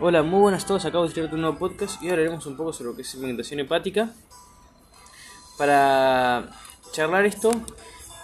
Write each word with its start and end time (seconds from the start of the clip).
Hola, 0.00 0.24
muy 0.24 0.40
buenas 0.40 0.64
a 0.64 0.66
todos. 0.66 0.84
Acabo 0.86 1.04
de 1.04 1.08
estrenar 1.08 1.32
un 1.32 1.42
nuevo 1.42 1.56
podcast 1.56 2.02
y 2.02 2.08
ahora 2.08 2.22
haremos 2.22 2.44
un 2.46 2.56
poco 2.56 2.72
sobre 2.72 2.90
lo 2.90 2.96
que 2.96 3.02
es 3.02 3.08
segmentación 3.08 3.60
hepática. 3.60 4.12
Para 5.56 6.50
charlar 6.90 7.24
esto, 7.26 7.52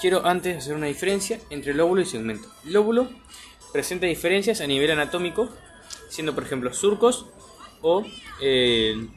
quiero 0.00 0.24
antes 0.24 0.58
hacer 0.58 0.76
una 0.76 0.86
diferencia 0.86 1.40
entre 1.50 1.74
lóbulo 1.74 2.02
y 2.02 2.06
segmento. 2.06 2.48
Lóbulo 2.62 3.08
presenta 3.72 4.06
diferencias 4.06 4.60
a 4.60 4.66
nivel 4.68 4.92
anatómico, 4.92 5.48
siendo 6.08 6.36
por 6.36 6.44
ejemplo 6.44 6.72
surcos 6.72 7.26
o, 7.82 8.04
eh, 8.40 9.08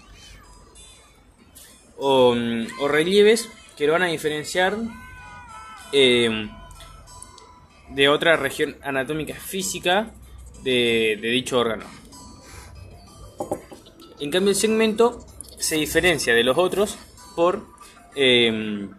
o, 1.98 2.36
o, 2.82 2.88
relieves 2.88 3.48
que 3.78 3.86
lo 3.86 3.94
van 3.94 4.02
a 4.02 4.08
diferenciar 4.08 4.76
eh, 5.92 6.50
de 7.90 8.10
otra 8.10 8.38
región 8.38 8.76
anatómica 8.82 9.36
física 9.36 10.12
de 10.64 11.16
dicho 11.22 11.60
órgano. 11.60 11.99
En 14.20 14.32
cambio 14.32 14.50
el 14.50 14.56
segmento 14.56 15.26
se 15.58 15.76
diferencia 15.76 16.34
de 16.34 16.44
los 16.44 16.58
otros 16.58 16.98
por 17.36 17.66
eh, 18.16 18.90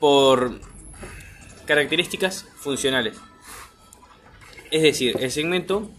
por 0.00 0.58
características 1.64 2.48
funcionales. 2.56 3.16
Es 4.72 4.82
decir, 4.82 5.16
el 5.20 5.30
segmento 5.30 5.90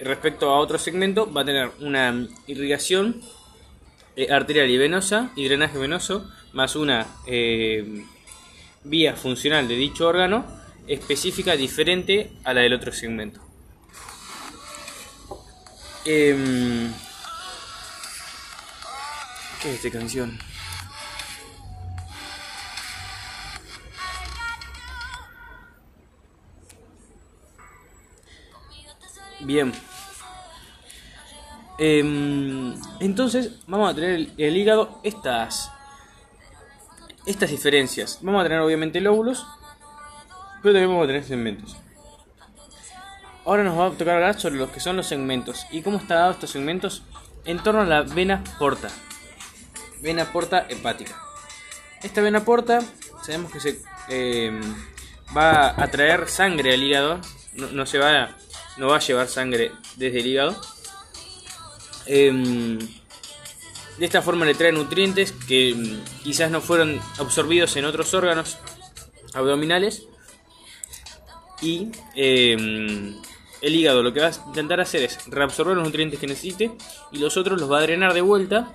respecto 0.00 0.50
a 0.50 0.58
otro 0.58 0.78
segmento 0.78 1.32
va 1.32 1.42
a 1.42 1.44
tener 1.44 1.70
una 1.80 2.26
irrigación 2.46 3.20
eh, 4.16 4.32
arterial 4.32 4.68
y 4.68 4.78
venosa 4.78 5.30
y 5.36 5.44
drenaje 5.44 5.78
venoso 5.78 6.28
más 6.52 6.76
una 6.76 7.06
eh, 7.26 8.04
vía 8.82 9.14
funcional 9.14 9.68
de 9.68 9.76
dicho 9.76 10.08
órgano 10.08 10.44
específica 10.86 11.56
diferente 11.56 12.32
a 12.44 12.52
la 12.52 12.62
del 12.62 12.74
otro 12.74 12.92
segmento. 12.92 13.40
Eh, 16.06 16.90
¿Qué 19.62 19.70
es 19.70 19.76
esta 19.76 19.98
canción? 19.98 20.38
Bien. 29.40 29.72
Eh, 31.78 32.00
entonces 33.00 33.52
vamos 33.66 33.90
a 33.90 33.94
tener 33.94 34.10
el, 34.10 34.32
el, 34.36 34.56
hígado 34.56 35.00
estas 35.02 35.70
estas 37.26 37.50
diferencias. 37.50 38.18
Vamos 38.20 38.40
a 38.40 38.44
tener 38.44 38.60
obviamente 38.60 39.00
lóbulos, 39.00 39.46
pero 40.62 40.74
también 40.74 40.90
vamos 40.90 41.04
a 41.04 41.06
tener 41.06 41.24
segmentos. 41.24 41.83
Ahora 43.44 43.62
nos 43.62 43.78
va 43.78 43.86
a 43.86 43.90
tocar 43.90 44.16
hablar 44.16 44.40
sobre 44.40 44.56
lo 44.56 44.72
que 44.72 44.80
son 44.80 44.96
los 44.96 45.06
segmentos 45.06 45.66
y 45.70 45.82
cómo 45.82 45.98
están 45.98 46.18
dados 46.18 46.36
estos 46.36 46.50
segmentos 46.50 47.02
en 47.44 47.62
torno 47.62 47.82
a 47.82 47.84
la 47.84 48.02
vena 48.02 48.42
porta. 48.58 48.88
Vena 50.00 50.32
porta 50.32 50.66
hepática. 50.68 51.14
Esta 52.02 52.22
vena 52.22 52.44
porta, 52.44 52.80
sabemos 53.22 53.52
que 53.52 53.60
se 53.60 53.80
eh, 54.08 54.60
va 55.36 55.80
a 55.80 55.88
traer 55.88 56.28
sangre 56.28 56.74
al 56.74 56.82
hígado, 56.82 57.20
no, 57.54 57.86
se 57.86 57.98
va 57.98 58.22
a, 58.22 58.36
no 58.78 58.88
va 58.88 58.96
a 58.96 59.00
llevar 59.00 59.28
sangre 59.28 59.72
desde 59.96 60.20
el 60.20 60.26
hígado. 60.26 60.60
Eh, 62.06 62.78
de 63.98 64.06
esta 64.06 64.22
forma 64.22 64.44
le 64.44 64.54
trae 64.54 64.72
nutrientes 64.72 65.32
que 65.32 65.74
mm, 65.74 66.22
quizás 66.22 66.50
no 66.50 66.60
fueron 66.60 67.00
absorbidos 67.18 67.76
en 67.76 67.84
otros 67.84 68.12
órganos 68.14 68.58
abdominales 69.34 70.04
y 71.62 71.90
el 73.64 73.74
hígado 73.74 74.02
lo 74.02 74.12
que 74.12 74.20
va 74.20 74.26
a 74.26 74.48
intentar 74.48 74.78
hacer 74.80 75.02
es 75.02 75.18
reabsorber 75.26 75.74
los 75.74 75.86
nutrientes 75.86 76.20
que 76.20 76.26
necesite 76.26 76.72
y 77.10 77.18
los 77.18 77.38
otros 77.38 77.58
los 77.58 77.70
va 77.70 77.78
a 77.78 77.82
drenar 77.82 78.12
de 78.12 78.20
vuelta 78.20 78.74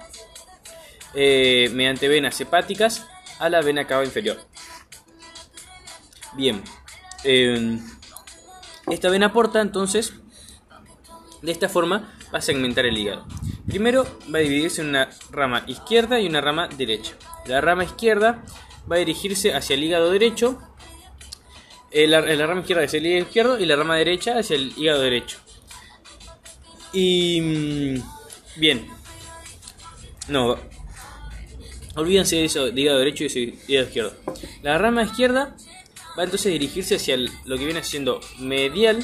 eh, 1.14 1.70
mediante 1.74 2.08
venas 2.08 2.42
hepáticas 2.42 3.08
a 3.38 3.50
la 3.50 3.62
vena 3.62 3.86
cava 3.86 4.04
inferior. 4.04 4.38
Bien, 6.36 6.64
eh, 7.24 7.80
esta 8.88 9.10
vena 9.10 9.32
porta 9.32 9.62
entonces 9.62 10.14
de 11.44 11.52
esta 11.52 11.70
forma 11.70 12.12
va 12.34 12.40
a 12.40 12.42
segmentar 12.42 12.88
el 12.88 12.98
hígado. 12.98 13.28
Primero 13.68 14.08
va 14.34 14.40
a 14.40 14.42
dividirse 14.42 14.82
en 14.82 14.90
una 14.90 15.10
rama 15.30 15.64
izquierda 15.68 16.20
y 16.20 16.28
una 16.28 16.42
rama 16.42 16.68
derecha. 16.68 17.14
La 17.46 17.62
rama 17.62 17.84
izquierda 17.84 18.44
va 18.92 18.96
a 18.96 19.00
dirigirse 19.00 19.54
hacia 19.54 19.76
el 19.76 19.84
hígado 19.84 20.12
derecho 20.12 20.60
la, 21.92 22.22
la, 22.22 22.48
rama 22.48 22.62
izquierda 22.62 22.84
hacia 22.84 22.98
el 22.98 23.06
hígado 23.06 23.24
izquierdo 23.24 23.60
y 23.60 23.66
la 23.66 23.76
rama 23.76 23.96
derecha 23.96 24.38
hacia 24.38 24.56
el 24.56 24.74
hígado 24.78 25.02
derecho. 25.02 25.38
Y. 26.94 27.42
Mmm, 27.42 28.02
bien. 28.56 28.88
No. 30.28 30.58
Olvídense 31.96 32.38
de 32.38 32.46
eso, 32.46 32.72
de 32.72 32.82
hígado 32.82 33.00
derecho 33.00 33.24
y 33.24 33.60
hígado 33.68 33.88
izquierdo. 33.88 34.14
La 34.62 34.78
rama 34.78 35.04
izquierda 35.04 35.56
va 36.18 36.24
entonces 36.24 36.48
a 36.48 36.50
dirigirse 36.50 36.96
hacia 36.96 37.18
lo 37.18 37.58
que 37.58 37.66
viene 37.66 37.84
siendo 37.84 38.22
medial 38.40 39.04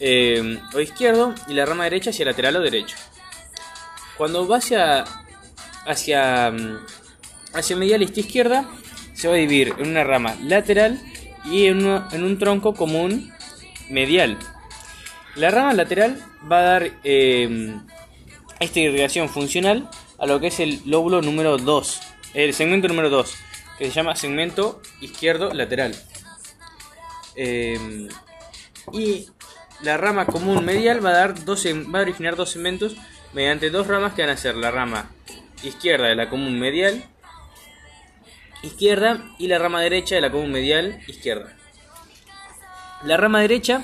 eh, 0.00 0.58
o 0.74 0.80
izquierdo 0.80 1.34
y 1.48 1.54
la 1.54 1.66
rama 1.66 1.84
derecha 1.84 2.10
hacia 2.10 2.24
lateral 2.24 2.56
o 2.56 2.60
derecho. 2.60 2.96
Cuando 4.16 4.46
va 4.46 4.58
hacia. 4.58 5.04
hacia. 5.86 6.52
hacia 7.52 7.76
medial 7.76 8.02
y 8.02 8.20
izquierda, 8.20 8.68
se 9.14 9.28
va 9.28 9.34
a 9.34 9.36
dividir 9.36 9.74
en 9.78 9.88
una 9.88 10.04
rama 10.04 10.36
lateral 10.42 11.00
y 11.44 11.66
en, 11.66 11.86
en, 11.86 12.24
un 12.24 12.38
tronco 12.38 12.74
común 12.74 13.32
medial. 13.88 14.38
La 15.34 15.50
rama 15.50 15.72
lateral 15.72 16.22
va 16.50 16.58
a 16.58 16.62
dar 16.62 16.90
eh, 17.04 17.74
esta 18.60 18.80
irrigación 18.80 19.28
funcional 19.28 19.88
a 20.18 20.26
lo 20.26 20.40
que 20.40 20.48
es 20.48 20.60
el 20.60 20.82
lóbulo 20.84 21.22
número 21.22 21.58
2, 21.58 22.00
el 22.34 22.54
segmento 22.54 22.88
número 22.88 23.10
2, 23.10 23.34
que 23.78 23.86
se 23.86 23.90
llama 23.92 24.14
segmento 24.14 24.80
izquierdo 25.00 25.52
lateral. 25.52 25.96
Eh, 27.34 28.08
y 28.92 29.26
la 29.82 29.96
rama 29.96 30.26
común 30.26 30.64
medial 30.64 31.04
va 31.04 31.10
a, 31.10 31.14
dar 31.14 31.44
dos, 31.44 31.66
va 31.66 31.98
a 31.98 32.02
originar 32.02 32.36
dos 32.36 32.50
segmentos 32.50 32.96
mediante 33.32 33.70
dos 33.70 33.86
ramas 33.86 34.12
que 34.12 34.22
van 34.22 34.30
a 34.30 34.36
ser 34.36 34.56
la 34.56 34.70
rama 34.70 35.10
izquierda 35.62 36.06
de 36.06 36.14
la 36.14 36.28
común 36.28 36.58
medial 36.58 37.02
izquierda 38.62 39.34
y 39.38 39.48
la 39.48 39.58
rama 39.58 39.80
derecha 39.80 40.14
de 40.14 40.20
la 40.20 40.30
común 40.30 40.52
medial 40.52 41.00
izquierda. 41.06 41.56
La 43.04 43.16
rama 43.16 43.40
derecha 43.40 43.82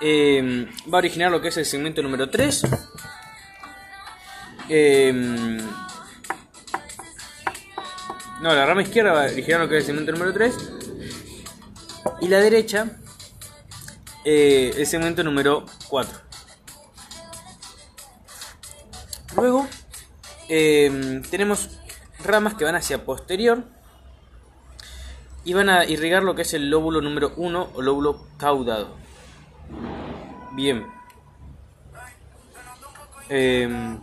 eh, 0.00 0.66
va 0.92 0.98
a 0.98 1.00
originar 1.00 1.30
lo 1.30 1.40
que 1.40 1.48
es 1.48 1.56
el 1.56 1.66
segmento 1.66 2.02
número 2.02 2.30
3. 2.30 2.62
Eh, 4.70 5.12
no, 8.40 8.54
la 8.54 8.66
rama 8.66 8.82
izquierda 8.82 9.12
va 9.12 9.22
a 9.24 9.26
originar 9.26 9.60
lo 9.60 9.68
que 9.68 9.76
es 9.76 9.80
el 9.82 9.86
segmento 9.86 10.12
número 10.12 10.32
3. 10.32 10.54
Y 12.20 12.28
la 12.28 12.40
derecha, 12.40 12.86
eh, 14.24 14.72
el 14.76 14.86
segmento 14.86 15.22
número 15.22 15.66
4. 15.88 16.18
Luego 19.36 19.68
eh, 20.48 21.22
tenemos 21.30 21.68
ramas 22.24 22.54
que 22.54 22.64
van 22.64 22.74
hacia 22.74 23.04
posterior 23.04 23.64
y 25.44 25.54
van 25.54 25.68
a 25.68 25.84
irrigar 25.84 26.22
lo 26.22 26.34
que 26.34 26.42
es 26.42 26.54
el 26.54 26.70
lóbulo 26.70 27.00
número 27.00 27.32
1 27.36 27.70
o 27.74 27.82
lóbulo 27.82 28.26
caudado. 28.38 28.96
Bien. 30.52 30.86
Eh, 33.28 33.98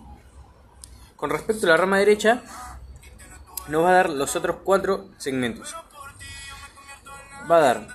con 1.16 1.30
respecto 1.30 1.66
a 1.66 1.70
la 1.70 1.78
rama 1.78 1.98
derecha, 1.98 2.44
nos 3.68 3.84
va 3.84 3.90
a 3.90 3.94
dar 3.94 4.10
los 4.10 4.36
otros 4.36 4.58
cuatro 4.64 5.10
segmentos. 5.18 5.76
Va 7.50 7.58
a 7.58 7.62
dar 7.62 7.88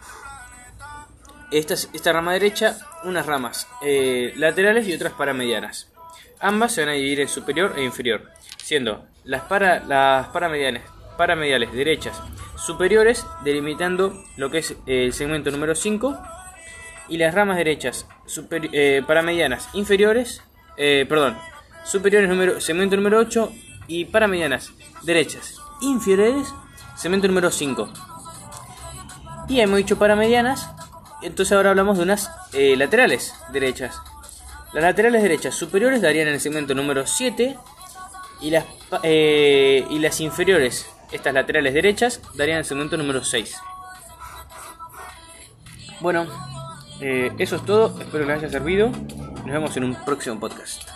esta, 1.50 1.74
esta 1.74 2.12
rama 2.12 2.32
derecha 2.32 2.78
unas 3.04 3.26
ramas 3.26 3.66
eh, 3.82 4.32
laterales 4.36 4.86
y 4.86 4.94
otras 4.94 5.12
paramedianas. 5.12 5.88
Ambas 6.40 6.72
se 6.72 6.82
van 6.82 6.90
a 6.90 6.92
dividir 6.92 7.20
en 7.20 7.28
superior 7.28 7.74
e 7.76 7.84
inferior, 7.84 8.30
siendo 8.56 9.04
las, 9.24 9.42
para, 9.42 9.80
las 9.84 10.28
paramedianas, 10.28 10.82
paramediales 11.16 11.72
derechas 11.72 12.20
superiores 12.56 13.26
delimitando 13.44 14.24
lo 14.36 14.50
que 14.50 14.58
es 14.58 14.76
el 14.86 15.12
segmento 15.12 15.50
número 15.50 15.74
5 15.74 16.18
y 17.08 17.18
las 17.18 17.34
ramas 17.34 17.56
derechas 17.56 18.06
super, 18.26 18.68
eh, 18.72 19.02
paramedianas 19.06 19.68
inferiores, 19.72 20.42
eh, 20.76 21.06
perdón, 21.08 21.36
superiores 21.84 22.28
número, 22.28 22.60
segmento 22.60 22.96
número 22.96 23.18
8 23.18 23.52
y 23.88 24.04
paramedianas 24.06 24.72
derechas 25.02 25.56
inferiores, 25.80 26.54
segmento 26.96 27.26
número 27.26 27.50
5. 27.50 27.90
Y 29.48 29.60
hemos 29.60 29.78
dicho 29.78 29.98
paramedianas, 29.98 30.70
entonces 31.22 31.52
ahora 31.56 31.70
hablamos 31.70 31.96
de 31.98 32.04
unas 32.04 32.30
eh, 32.52 32.76
laterales 32.76 33.34
derechas. 33.52 34.00
Las 34.72 34.84
laterales 34.84 35.22
derechas 35.22 35.54
superiores 35.54 36.00
darían 36.00 36.28
en 36.28 36.34
el 36.34 36.40
segmento 36.40 36.74
número 36.74 37.06
7 37.06 37.56
y 38.40 38.50
las, 38.50 38.64
eh, 39.02 39.84
y 39.90 39.98
las 39.98 40.20
inferiores, 40.20 40.86
estas 41.10 41.34
laterales 41.34 41.74
derechas, 41.74 42.20
darían 42.34 42.58
el 42.58 42.64
segmento 42.64 42.96
número 42.96 43.24
6. 43.24 43.56
Bueno, 46.00 46.26
Eh, 47.02 47.32
eso 47.38 47.56
es 47.56 47.64
todo, 47.64 47.98
espero 47.98 48.26
que 48.26 48.32
les 48.34 48.42
haya 48.42 48.50
servido. 48.50 48.90
Nos 48.90 49.46
vemos 49.46 49.74
en 49.78 49.84
un 49.84 49.94
próximo 50.04 50.38
podcast. 50.38 50.89